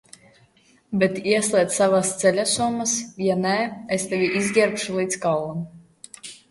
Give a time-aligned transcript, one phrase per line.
[1.03, 2.97] Bet ieslēdz savas ceļasomas,
[3.29, 3.55] ja nē,
[3.99, 5.67] es tevi izģērbšu līdz kaulam!